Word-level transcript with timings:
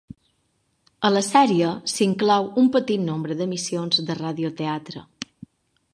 A 1.09 1.11
la 1.15 1.21
sèrie 1.27 1.73
s'inclou 1.95 2.49
un 2.63 2.71
petit 2.77 3.05
nombre 3.11 3.37
d'emissions 3.43 4.01
de 4.11 4.19
radioteatre. 4.25 5.05